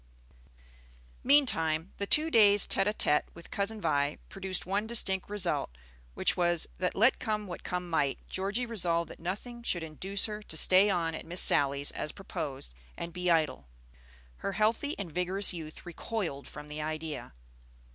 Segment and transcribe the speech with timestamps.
[1.23, 5.77] Meantime the two days' tête à tête with Cousin Vi produced one distinct result,
[6.15, 10.41] which was, that let come what come might, Georgie resolved that nothing should induce her
[10.41, 13.67] to stay on at Miss Sally's as proposed, and be idle.
[14.37, 17.35] Her healthy and vigorous youth recoiled from the idea.